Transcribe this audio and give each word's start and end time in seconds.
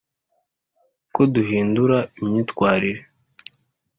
ko 1.15 1.21
duhindura 1.33 1.97
imyitwarire 2.21 3.01